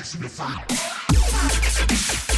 French 0.00 0.14
in 0.14 0.22
the 0.22 0.28
fire. 0.28 2.29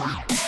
Fight. 0.00 0.39